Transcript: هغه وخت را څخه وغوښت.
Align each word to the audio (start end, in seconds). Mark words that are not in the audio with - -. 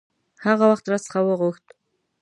هغه 0.45 0.65
وخت 0.71 0.85
را 0.91 0.97
څخه 1.05 1.19
وغوښت. 1.23 1.65